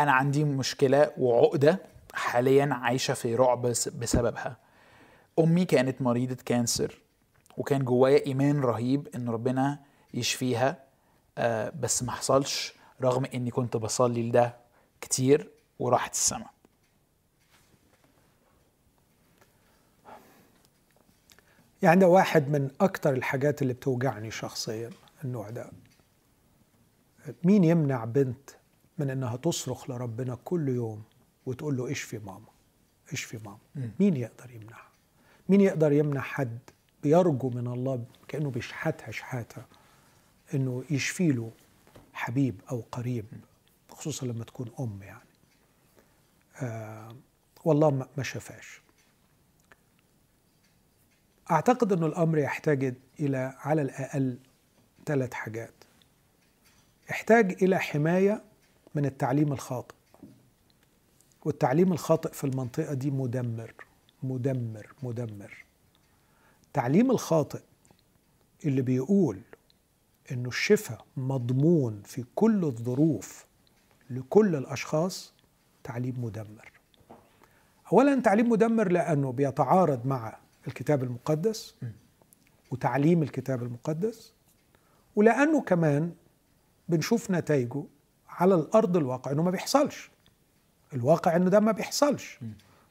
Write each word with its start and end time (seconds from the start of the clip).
أنا 0.00 0.12
عندي 0.12 0.44
مشكلة 0.44 1.10
وعقدة 1.18 1.78
حاليا 2.14 2.68
عايشة 2.74 3.14
في 3.14 3.34
رعب 3.34 3.62
بس- 3.62 3.88
بسببها. 3.88 4.56
أمي 5.38 5.64
كانت 5.64 6.02
مريضة 6.02 6.36
كانسر 6.44 7.00
وكان 7.56 7.84
جوايا 7.84 8.26
إيمان 8.26 8.60
رهيب 8.60 9.08
إن 9.14 9.28
ربنا 9.28 9.78
يشفيها 10.14 10.84
آه، 11.38 11.72
بس 11.80 12.02
ما 12.02 12.12
حصلش 12.12 12.74
رغم 13.02 13.24
إني 13.24 13.50
كنت 13.50 13.76
بصلي 13.76 14.28
لده 14.28 14.56
كتير 15.00 15.50
وراحت 15.78 16.12
السما. 16.12 16.46
يعني 21.82 22.00
ده 22.00 22.08
واحد 22.08 22.48
من 22.48 22.70
أكتر 22.80 23.10
الحاجات 23.12 23.62
اللي 23.62 23.72
بتوجعني 23.72 24.30
شخصيا 24.30 24.90
النوع 25.24 25.50
ده. 25.50 25.70
مين 27.44 27.64
يمنع 27.64 28.04
بنت 28.04 28.50
من 29.00 29.10
إنها 29.10 29.36
تصرخ 29.36 29.90
لربنا 29.90 30.38
كل 30.44 30.68
يوم 30.68 31.02
وتقول 31.46 31.76
له 31.76 31.90
اشفي 31.90 32.18
ماما؟ 32.18 32.48
اشفي 33.12 33.38
ماما؟ 33.38 33.90
مين 34.00 34.16
يقدر 34.16 34.50
يمنعها؟ 34.50 34.90
مين 35.48 35.60
يقدر 35.60 35.92
يمنع 35.92 36.20
حد 36.20 36.58
بيرجو 37.02 37.50
من 37.50 37.66
الله 37.66 38.04
كأنه 38.28 38.50
بيشحتها 38.50 39.10
شحاتة 39.10 39.62
إنه 40.54 40.84
يشفي 40.90 41.32
له 41.32 41.50
حبيب 42.12 42.60
أو 42.70 42.84
قريب 42.92 43.24
خصوصا 43.90 44.26
لما 44.26 44.44
تكون 44.44 44.70
أم 44.80 45.02
يعني. 45.02 45.30
آه 46.62 47.16
والله 47.64 47.90
ما 48.16 48.22
شافاش 48.22 48.80
أعتقد 51.50 51.92
أن 51.92 52.04
الأمر 52.04 52.38
يحتاج 52.38 52.94
إلى 53.20 53.54
على 53.58 53.82
الأقل 53.82 54.38
ثلاث 55.06 55.32
حاجات. 55.32 55.72
يحتاج 57.10 57.62
إلى 57.62 57.78
حماية 57.78 58.42
من 58.94 59.04
التعليم 59.04 59.52
الخاطئ. 59.52 59.94
والتعليم 61.44 61.92
الخاطئ 61.92 62.32
في 62.32 62.44
المنطقة 62.44 62.94
دي 62.94 63.10
مدمر 63.10 63.74
مدمر 64.22 64.92
مدمر. 65.02 65.64
التعليم 66.66 67.10
الخاطئ 67.10 67.60
اللي 68.64 68.82
بيقول 68.82 69.40
إنه 70.32 70.48
الشفاء 70.48 71.04
مضمون 71.16 72.02
في 72.04 72.24
كل 72.34 72.64
الظروف 72.64 73.46
لكل 74.10 74.56
الأشخاص 74.56 75.32
تعليم 75.84 76.24
مدمر. 76.24 76.72
اولا 77.92 78.20
تعليم 78.20 78.48
مدمر 78.50 78.88
لأنه 78.92 79.32
بيتعارض 79.32 80.06
مع 80.06 80.38
الكتاب 80.66 81.02
المقدس 81.02 81.74
وتعليم 82.70 83.22
الكتاب 83.22 83.62
المقدس 83.62 84.32
ولأنه 85.16 85.60
كمان 85.60 86.12
بنشوف 86.88 87.30
نتائجه 87.30 87.82
على 88.40 88.54
الأرض 88.54 88.96
الواقع 88.96 89.32
إنه 89.32 89.42
ما 89.42 89.50
بيحصلش. 89.50 90.10
الواقع 90.94 91.36
إنه 91.36 91.50
ده 91.50 91.60
ما 91.60 91.72
بيحصلش. 91.72 92.38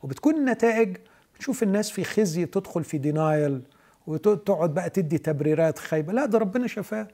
وبتكون 0.04 0.36
النتائج 0.36 0.98
بتشوف 1.36 1.64
الناس 1.64 1.90
في 1.90 2.04
خزي 2.04 2.46
تدخل 2.46 2.84
في 2.84 2.98
دينايل 2.98 3.62
وتقعد 4.08 4.74
بقى 4.74 4.90
تدي 4.90 5.18
تبريرات 5.18 5.80
خايبة. 5.80 6.14
لا 6.14 6.26
ده 6.26 6.38
ربنا 6.38 6.68
شفاه. 6.68 7.08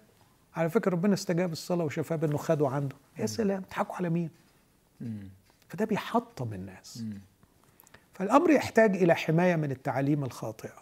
على 0.55 0.69
فكرة 0.69 0.91
ربنا 0.91 1.13
استجاب 1.13 1.51
الصلاة 1.51 1.85
وشفاه 1.85 2.15
بأنه 2.15 2.37
خده 2.37 2.67
عنده. 2.67 2.95
يا 3.19 3.25
سلام. 3.25 3.61
تضحكوا 3.61 3.95
على 3.95 4.09
مين؟ 4.09 4.29
فده 5.67 5.85
بيحطم 5.85 6.53
الناس. 6.53 7.03
فالأمر 8.13 8.49
يحتاج 8.51 8.95
إلى 8.95 9.15
حماية 9.15 9.55
من 9.55 9.71
التعاليم 9.71 10.23
الخاطئة. 10.23 10.73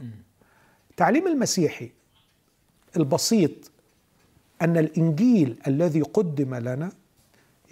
التعليم 0.92 1.28
المسيحي 1.28 1.92
البسيط 2.98 3.72
أن 4.62 4.78
الإنجيل 4.78 5.60
الذي 5.68 6.02
قدم 6.02 6.56
لنا 6.56 6.92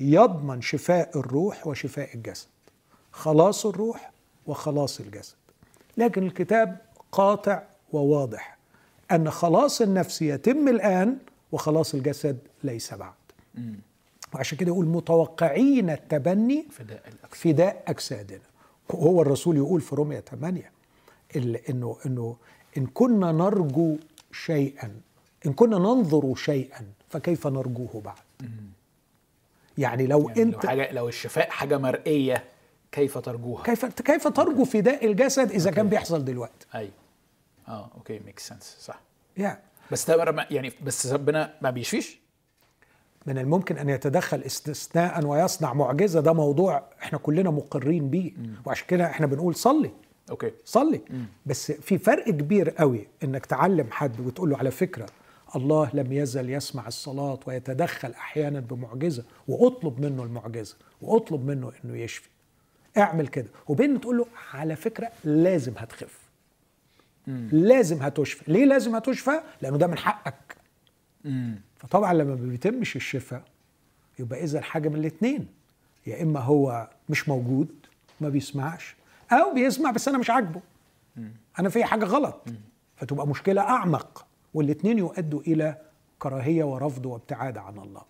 يضمن 0.01 0.61
شفاء 0.61 1.19
الروح 1.19 1.67
وشفاء 1.67 2.15
الجسد. 2.15 2.47
خلاص 3.11 3.65
الروح 3.65 4.11
وخلاص 4.47 4.99
الجسد. 4.99 5.35
لكن 5.97 6.23
الكتاب 6.23 6.77
قاطع 7.11 7.63
وواضح 7.93 8.57
أن 9.11 9.31
خلاص 9.31 9.81
النفس 9.81 10.21
يتم 10.21 10.67
الآن 10.67 11.17
وخلاص 11.51 11.93
الجسد 11.93 12.37
ليس 12.63 12.93
بعد. 12.93 13.13
وعشان 14.33 14.57
كده 14.57 14.67
يقول 14.71 14.85
متوقعين 14.85 15.89
التبني 15.89 16.65
فداء 16.71 17.03
الأكثر 17.07 17.37
فداء 17.51 17.83
اجسادنا 17.87 18.39
وهو 18.89 19.21
الرسول 19.21 19.57
يقول 19.57 19.81
في 19.81 19.95
رومية 19.95 20.19
8 20.19 20.71
ال- 21.35 21.55
انه 21.69 21.97
إنه 22.05 22.35
إن 22.77 22.85
كنا 22.85 23.31
نرجو 23.31 23.97
شيئا 24.31 24.91
إن 25.45 25.53
كنا 25.53 25.77
ننظر 25.77 26.35
شيئا 26.35 26.85
فكيف 27.09 27.47
نرجوه 27.47 28.01
بعد؟ 28.05 28.49
يعني 29.77 30.07
لو 30.07 30.29
يعني 30.29 30.41
انت 30.41 30.63
لو 30.63 30.69
حاجة 30.69 30.91
لو 30.91 31.07
الشفاء 31.07 31.49
حاجة 31.49 31.77
مرئية 31.77 32.43
كيف 32.91 33.17
ترجوها؟ 33.17 33.63
كيف 33.63 33.85
كيف 33.85 34.27
ترجو 34.27 34.65
فداء 34.65 35.05
الجسد 35.05 35.51
إذا 35.51 35.71
كان 35.71 35.87
بيحصل 35.87 36.25
دلوقتي؟ 36.25 36.67
أيوه 36.75 36.91
آه 37.67 37.91
okay 37.95 38.19
make 38.25 38.39
sense 38.39 38.77
صح. 38.79 38.99
يعني 39.37 39.59
بس 39.91 40.09
يعني 40.51 40.73
بس 40.83 41.07
ربنا 41.07 41.53
ما 41.61 41.69
بيشفيش؟ 41.69 42.21
من 43.25 43.37
الممكن 43.37 43.77
أن 43.77 43.89
يتدخل 43.89 44.41
استثناء 44.41 45.25
ويصنع 45.25 45.73
معجزة 45.73 46.19
ده 46.19 46.33
موضوع 46.33 46.83
إحنا 47.01 47.17
كلنا 47.17 47.49
مقرين 47.49 48.09
بيه. 48.09 48.31
وعشان 48.65 48.87
كده 48.87 49.05
إحنا 49.05 49.25
بنقول 49.25 49.55
صلي. 49.55 49.91
okay. 50.29 50.51
صلي. 50.65 51.01
بس 51.45 51.71
في 51.71 51.97
فرق 51.97 52.29
كبير 52.29 52.69
قوي 52.69 53.07
إنك 53.23 53.45
تعلم 53.45 53.87
حد 53.91 54.19
وتقول 54.19 54.49
له 54.49 54.57
على 54.57 54.71
فكرة 54.71 55.05
الله 55.55 55.89
لم 55.93 56.13
يزل 56.13 56.49
يسمع 56.49 56.87
الصلاة 56.87 57.39
ويتدخل 57.45 58.11
أحيانا 58.11 58.59
بمعجزة 58.59 59.23
وأطلب 59.47 59.99
منه 60.05 60.23
المعجزة 60.23 60.75
وأطلب 61.01 61.45
منه 61.45 61.71
إنه 61.85 61.97
يشفي. 61.97 62.29
اعمل 62.97 63.27
كده. 63.27 63.47
وبين 63.67 64.01
تقول 64.01 64.17
له 64.17 64.25
على 64.53 64.75
فكرة 64.75 65.09
لازم 65.23 65.73
هتخف. 65.77 66.19
لازم 67.51 68.01
هتشفى. 68.01 68.51
ليه 68.51 68.65
لازم 68.65 68.95
هتشفى؟ 68.95 69.41
لأنه 69.61 69.77
ده 69.77 69.87
من 69.87 69.97
حقك. 69.97 70.55
فطبعا 71.77 72.13
لما 72.13 72.35
ما 72.35 72.47
بيتمش 72.47 72.95
الشفاء 72.95 73.43
يبقى 74.19 74.43
إذا 74.43 74.61
حاجة 74.61 74.89
من 74.89 74.95
الاثنين 74.95 75.47
يا 76.07 76.23
إما 76.23 76.39
هو 76.39 76.89
مش 77.09 77.29
موجود 77.29 77.67
ما 78.21 78.29
بيسمعش 78.29 78.95
أو 79.31 79.53
بيسمع 79.53 79.91
بس 79.91 80.07
أنا 80.07 80.17
مش 80.17 80.29
عاجبه. 80.29 80.61
أنا 81.59 81.69
في 81.69 81.83
حاجة 81.83 82.05
غلط. 82.05 82.41
فتبقى 82.95 83.27
مشكلة 83.27 83.61
أعمق. 83.61 84.25
والاثنين 84.53 84.97
يؤدوا 84.97 85.41
إلى 85.41 85.77
كراهية 86.19 86.63
ورفض 86.63 87.05
وابتعاد 87.05 87.57
عن 87.57 87.77
الله. 87.77 88.01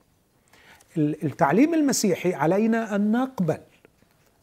ال- 0.97 1.25
التعليم 1.25 1.73
المسيحي 1.73 2.33
علينا 2.33 2.95
أن 2.95 3.11
نقبل 3.11 3.57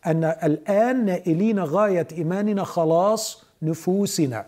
أن 0.07 0.25
الآن 0.25 1.05
نائلين 1.05 1.59
غاية 1.59 2.07
إيماننا 2.13 2.65
خلاص 2.65 3.45
نفوسنا. 3.63 4.47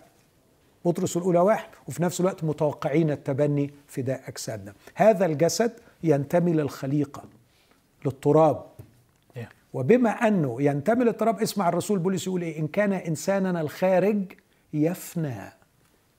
بطرس 0.85 1.17
الأولى 1.17 1.39
واحد 1.39 1.69
وفي 1.89 2.03
نفس 2.03 2.21
الوقت 2.21 2.45
متوقعين 2.45 3.11
التبني 3.11 3.71
فداء 3.87 4.23
أجسادنا. 4.29 4.73
هذا 4.95 5.27
الجسد 5.27 5.73
ينتمي 6.03 6.53
للخليقة 6.53 7.23
للتراب. 8.05 8.65
وبما 9.73 10.11
أنه 10.11 10.63
ينتمي 10.63 11.05
للتراب 11.05 11.41
اسمع 11.43 11.69
الرسول 11.69 11.99
بولس 11.99 12.27
يقول 12.27 12.43
إيه؟ 12.43 12.59
إن 12.59 12.67
كان 12.67 12.93
إنساننا 12.93 13.61
الخارج 13.61 14.23
يفنى. 14.73 15.53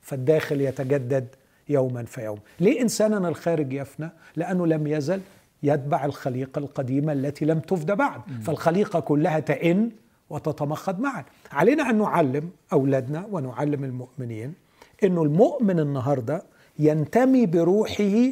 فالداخل 0.02 0.60
يتجدد 0.60 1.26
يوما 1.68 2.04
فيوم. 2.04 2.38
ليه 2.60 2.80
إنساننا 2.82 3.28
الخارج 3.28 3.72
يفنى؟ 3.72 4.10
لأنه 4.36 4.66
لم 4.66 4.86
يزل 4.86 5.20
يتبع 5.62 6.04
الخليقة 6.04 6.58
القديمة 6.58 7.12
التي 7.12 7.44
لم 7.44 7.58
تفدى 7.60 7.94
بعد. 7.94 8.20
فالخليقة 8.42 9.00
كلها 9.00 9.40
تئن 9.40 9.90
وتتمخض 10.30 11.00
معا. 11.00 11.24
علينا 11.52 11.90
أن 11.90 11.98
نعلم 11.98 12.50
أولادنا 12.72 13.26
ونعلم 13.30 13.84
المؤمنين 13.84 14.54
إنه 15.04 15.22
المؤمن 15.22 15.80
النهارده 15.80 16.42
ينتمي 16.78 17.46
بروحه 17.46 18.22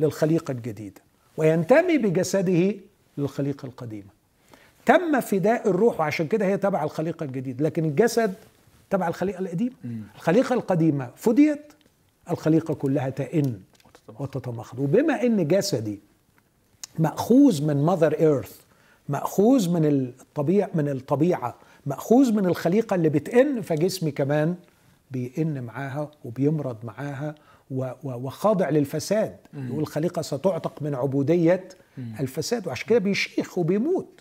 للخليقة 0.00 0.52
الجديدة 0.52 1.00
وينتمي 1.36 1.98
بجسده 1.98 2.74
للخليقة 3.18 3.66
القديمة. 3.66 4.08
تم 4.86 5.20
فداء 5.20 5.70
الروح 5.70 6.00
وعشان 6.00 6.26
كده 6.26 6.46
هي 6.46 6.56
تبع 6.56 6.84
الخليقة 6.84 7.24
الجديدة 7.24 7.64
لكن 7.64 7.84
الجسد 7.84 8.34
تبع 8.90 9.08
الخليقة 9.08 9.38
القديمة. 9.38 9.74
الخليقة 10.14 10.54
القديمة 10.54 11.10
فديت 11.16 11.72
الخليقة 12.30 12.74
كلها 12.74 13.10
تئن 13.10 13.60
وتتمخض. 14.18 14.78
وبما 14.78 15.22
إن 15.22 15.48
جسدي 15.48 16.00
مأخوذ 16.98 17.62
من 17.64 17.84
ماذر 17.84 18.12
ايرث 18.12 18.60
مأخوذ 19.08 19.70
من 19.70 19.84
الطبيعه 19.84 20.70
من 20.74 20.88
الطبيعة 20.88 21.54
مأخوذ 21.86 22.32
من 22.32 22.46
الخليقة 22.46 22.94
اللي 22.94 23.08
بتئن 23.08 23.62
فجسمي 23.62 24.10
كمان 24.10 24.54
بيئن 25.10 25.62
معاها 25.62 26.10
وبيمرض 26.24 26.76
معاها 26.84 27.34
وخاضع 28.04 28.68
للفساد. 28.68 29.36
يقول 29.54 29.80
الخليقه 29.80 30.22
ستعتق 30.22 30.82
من 30.82 30.94
عبودية 30.94 31.68
الفساد. 32.20 32.66
وعشان 32.66 32.86
كده 32.88 32.98
بيشيخ 32.98 33.58
وبيموت. 33.58 34.20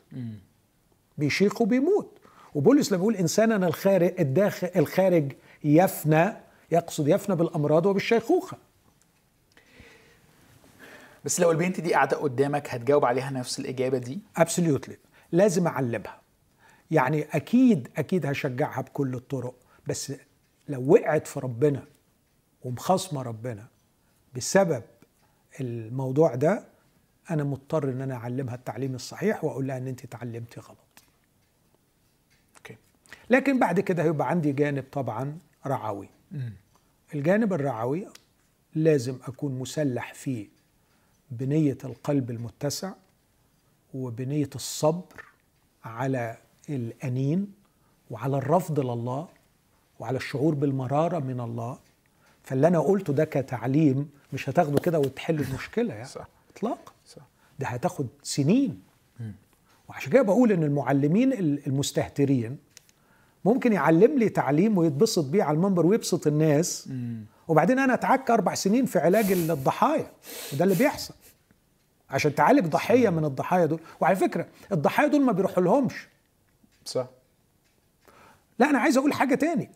بيشيخ 1.18 1.62
وبيموت. 1.62 2.19
وبولس 2.55 2.91
لما 2.91 2.97
بيقول 2.97 3.15
إنساننا 3.15 3.67
الخارج 3.67 4.13
الداخل 4.19 4.69
الخارج 4.75 5.31
يفنى 5.63 6.33
يقصد 6.71 7.07
يفنى 7.07 7.35
بالأمراض 7.35 7.85
وبالشيخوخة. 7.85 8.57
بس 11.25 11.39
لو 11.39 11.51
البنت 11.51 11.79
دي 11.81 11.94
قاعدة 11.94 12.17
قدامك 12.17 12.69
هتجاوب 12.69 13.05
عليها 13.05 13.29
نفس 13.29 13.59
الإجابة 13.59 13.97
دي؟ 13.97 14.19
ابسوليوتلي 14.38 14.97
لازم 15.31 15.67
أعلمها. 15.67 16.21
يعني 16.91 17.21
أكيد 17.31 17.89
أكيد 17.97 18.25
هشجعها 18.25 18.81
بكل 18.81 19.15
الطرق 19.15 19.55
بس 19.88 20.13
لو 20.69 20.94
وقعت 20.94 21.27
في 21.27 21.39
ربنا 21.39 21.83
ومخاصمة 22.63 23.21
ربنا 23.21 23.67
بسبب 24.35 24.83
الموضوع 25.59 26.35
ده 26.35 26.63
أنا 27.31 27.44
مضطر 27.44 27.83
إن 27.83 28.01
أنا 28.01 28.15
أعلمها 28.15 28.55
التعليم 28.55 28.95
الصحيح 28.95 29.44
وأقول 29.44 29.67
لها 29.67 29.77
إن 29.77 29.88
أنت 29.88 30.03
اتعلمتي 30.03 30.59
غلط. 30.59 30.77
لكن 33.29 33.59
بعد 33.59 33.79
كده 33.79 34.03
هيبقى 34.03 34.29
عندي 34.29 34.51
جانب 34.51 34.83
طبعا 34.91 35.37
رعوي. 35.67 36.09
الجانب 37.15 37.53
الرعوي 37.53 38.07
لازم 38.75 39.17
أكون 39.27 39.59
مسلح 39.59 40.13
فيه 40.13 40.47
بنية 41.31 41.77
القلب 41.83 42.31
المتسع 42.31 42.91
وبنية 43.93 44.49
الصبر 44.55 45.23
على 45.83 46.37
الأنين 46.69 47.53
وعلى 48.11 48.37
الرفض 48.37 48.79
لله 48.79 49.27
وعلى 49.99 50.17
الشعور 50.17 50.55
بالمرارة 50.55 51.19
من 51.19 51.39
الله. 51.39 51.79
فاللي 52.43 52.67
أنا 52.67 52.79
قلته 52.79 53.13
ده 53.13 53.25
كتعليم 53.25 54.09
مش 54.33 54.49
هتاخده 54.49 54.79
كده 54.81 54.99
وتحل 54.99 55.39
المشكلة 55.41 55.93
يعني. 55.93 56.05
صح. 56.07 56.27
اطلاقا. 56.55 56.91
صح. 57.05 57.21
ده 57.59 57.67
هتاخد 57.67 58.07
سنين. 58.23 58.81
وعشان 59.89 60.11
كده 60.11 60.21
بقول 60.21 60.51
إن 60.51 60.63
المعلمين 60.63 61.33
المستهترين 61.67 62.57
ممكن 63.45 63.73
يعلم 63.73 64.19
لي 64.19 64.29
تعليم 64.29 64.77
ويتبسط 64.77 65.25
بيه 65.25 65.43
على 65.43 65.55
المنبر 65.55 65.85
ويبسط 65.85 66.27
الناس. 66.27 66.89
وبعدين 67.47 67.79
أنا 67.79 67.93
اتعك 67.93 68.31
أربع 68.31 68.55
سنين 68.55 68.85
في 68.85 68.99
علاج 68.99 69.31
الضحايا. 69.31 70.11
وده 70.53 70.63
اللي 70.63 70.75
بيحصل. 70.75 71.13
عشان 72.09 72.35
تعالج 72.35 72.67
ضحية 72.67 73.09
من 73.09 73.25
الضحايا 73.25 73.65
دول. 73.65 73.79
وعلى 74.01 74.15
فكرة 74.15 74.47
الضحايا 74.71 75.07
دول 75.07 75.21
ما 75.21 75.31
بيروحوا 75.31 75.63
لهمش 75.63 76.07
صح. 76.85 77.07
لا 78.59 78.69
أنا 78.69 78.79
عايز 78.79 78.97
أقول 78.97 79.13
حاجة 79.13 79.35
تاني. 79.35 79.69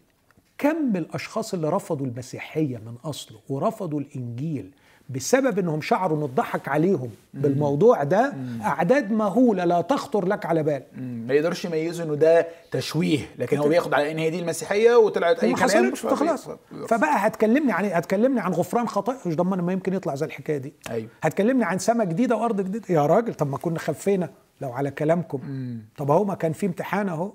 كم 0.58 0.96
الأشخاص 0.96 1.54
اللي 1.54 1.70
رفضوا 1.70 2.06
المسيحية 2.06 2.78
من 2.78 2.96
أصله 3.06 3.40
ورفضوا 3.50 4.00
الإنجيل 4.00 4.72
بسبب 5.10 5.60
إنهم 5.60 5.82
شعروا 5.82 6.18
ان 6.18 6.24
اتضحك 6.24 6.68
عليهم 6.68 7.10
بالموضوع 7.34 8.04
ده 8.04 8.34
أعداد 8.62 9.12
مهولة 9.12 9.66
لا 9.66 9.82
تخطر 9.82 10.26
لك 10.26 10.46
على 10.46 10.64
بال. 10.64 10.84
مم. 10.98 11.26
ما 11.28 11.34
يقدرش 11.34 11.66
يميزوا 11.66 12.06
إنه 12.06 12.16
ده 12.16 12.48
تشويه 12.72 13.20
لكن 13.38 13.58
هو 13.58 13.68
بياخد 13.68 13.94
على 13.94 14.12
إن 14.12 14.18
هي 14.18 14.30
دي 14.30 14.40
المسيحية 14.40 14.96
وطلعت 14.96 15.44
أي 15.44 15.54
كلام 15.54 15.96
خلاص. 15.96 16.50
فبقى 16.88 17.28
هتكلمني 17.28 17.72
عن 17.72 17.86
هتكلمني 17.86 18.40
عن 18.40 18.52
غفران 18.52 18.88
خطايا 18.88 19.18
مش 19.26 19.36
ضمن 19.36 19.58
ما 19.62 19.74
يمكن 19.74 19.94
يطلع 19.94 20.16
زي 20.16 20.26
الحكاية 20.26 20.58
دي؟ 20.58 20.74
أيوه. 20.90 21.10
هتكلمني 21.22 21.64
عن 21.64 21.80
سما 21.80 22.04
جديدة 22.04 22.36
وأرض 22.36 22.62
جديدة. 22.62 22.86
يا 22.90 23.06
راجل 23.06 23.34
طب 23.34 23.50
ما 23.50 23.58
كنا 23.58 23.80
خفينا 23.80 24.30
لو 24.62 24.72
على 24.72 24.92
كلامكم. 24.92 25.40
طب 25.98 26.12
أهو 26.12 26.24
ما 26.24 26.36
كان 26.36 26.54
في 26.54 26.66
امتحان 26.66 27.10
أهو. 27.10 27.32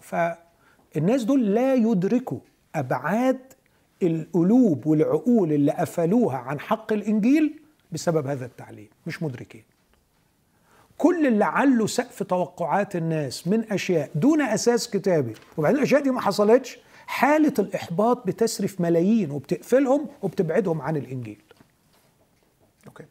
فالناس 0.00 1.24
دول 1.24 1.54
لا 1.54 1.74
يدركوا 1.74 2.38
أبعاد 2.74 3.38
القلوب 4.04 4.86
والعقول 4.86 5.52
اللي 5.52 5.72
قفلوها 5.72 6.36
عن 6.36 6.60
حق 6.60 6.92
الإنجيل 6.92 7.60
بسبب 7.92 8.26
هذا 8.26 8.46
التعليم 8.46 8.88
مش 9.06 9.22
مدركين. 9.22 9.62
كل 10.98 11.26
اللي 11.26 11.44
علوا 11.44 11.86
سقف 11.86 12.22
توقعات 12.22 12.96
الناس 12.96 13.48
من 13.48 13.72
أشياء 13.72 14.10
دون 14.14 14.42
أساس 14.42 14.90
كتابي 14.90 15.34
وبعدين 15.56 15.78
الأشياء 15.78 16.02
دي 16.02 16.10
ما 16.10 16.20
حصلتش 16.20 16.78
حالة 17.06 17.52
الإحباط 17.58 18.26
بتسرف 18.26 18.80
ملايين 18.80 19.30
وبتقفلهم 19.30 20.08
وبتبعدهم 20.22 20.80
عن 20.82 20.96
الإنجيل. 20.96 21.42
أوكي. 22.86 23.04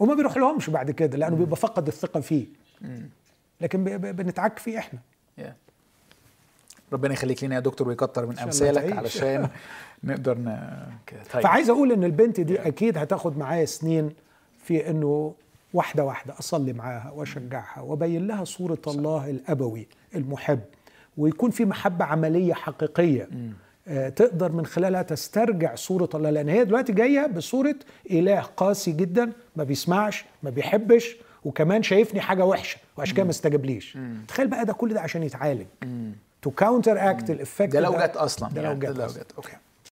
وما 0.00 0.14
بيروح 0.14 0.36
لهمش 0.36 0.70
بعد 0.70 0.90
كده 0.90 1.16
لأنه 1.18 1.36
بيبقى 1.36 1.56
فقد 1.56 1.86
الثقة 1.86 2.20
فيه. 2.20 2.46
لكن 3.60 3.84
بنتعك 3.98 4.58
فيه 4.58 4.78
إحنا. 4.78 4.98
Yeah. 5.40 5.42
ربنا 6.92 7.12
يخليك 7.12 7.44
لنا 7.44 7.54
يا 7.54 7.60
دكتور 7.60 7.88
ويكتر 7.88 8.26
من 8.26 8.38
أمثالك. 8.38 8.92
علشان 8.96 9.48
نقدر 10.04 10.38
ن... 10.38 10.58
كده. 11.06 11.20
طيب. 11.32 11.42
فعايز 11.42 11.70
أقول 11.70 11.92
إن 11.92 12.04
البنت 12.04 12.40
دي 12.40 12.60
أكيد 12.60 12.98
هتاخد 12.98 13.38
معايا 13.38 13.64
سنين 13.64 14.10
في 14.64 14.90
إنه 14.90 15.34
واحدة 15.74 16.04
واحدة 16.04 16.34
أصلي 16.38 16.72
معاها 16.72 17.10
وأشجعها 17.10 17.80
وأبين 17.80 18.26
لها 18.26 18.44
صورة 18.44 18.78
الله 18.86 19.30
الأبوي 19.30 19.86
المحب 20.14 20.60
ويكون 21.16 21.50
في 21.50 21.64
محبة 21.64 22.04
عملية 22.04 22.54
حقيقية. 22.54 23.28
آه، 23.88 24.08
تقدر 24.08 24.52
من 24.52 24.66
خلالها 24.66 25.02
تسترجع 25.02 25.74
صورة 25.74 26.08
الله 26.14 26.30
لأن 26.30 26.48
هي 26.48 26.64
دلوقتي 26.64 26.92
جاية 26.92 27.26
بصورة 27.26 27.74
إله 28.10 28.40
قاسي 28.40 28.92
جدا 28.92 29.32
ما 29.56 29.64
بيسمعش 29.64 30.24
ما 30.42 30.50
بيحبش 30.50 31.16
وكمان 31.44 31.82
شايفني 31.82 32.20
حاجة 32.20 32.44
وحشة 32.44 32.78
وعشان 32.96 33.14
كده 33.14 33.24
ما 33.24 33.30
استجابليش. 33.30 33.98
تخيل 34.28 34.46
بقى 34.48 34.64
ده 34.64 34.72
كل 34.72 34.94
ده 34.94 35.00
عشان 35.00 35.22
يتعالج. 35.22 35.66
to 36.42 36.50
counteract 36.50 37.10
ال 37.10 37.30
effect 37.30 37.72
ده 37.72 37.80
لو 37.80 37.92
جت 37.92 38.16
أصلا. 38.16 38.48
ده 38.48 38.62
لو. 38.62 39.06
جت 39.06 39.32
okay 39.36 39.56